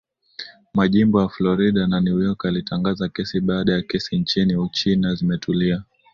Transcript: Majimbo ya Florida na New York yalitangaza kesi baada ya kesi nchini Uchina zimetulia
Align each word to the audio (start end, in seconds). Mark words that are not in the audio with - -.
Majimbo 0.73 1.21
ya 1.21 1.29
Florida 1.29 1.87
na 1.87 1.99
New 2.01 2.19
York 2.21 2.45
yalitangaza 2.45 3.09
kesi 3.09 3.39
baada 3.41 3.73
ya 3.73 3.81
kesi 3.81 4.17
nchini 4.17 4.55
Uchina 4.55 5.15
zimetulia 5.15 5.83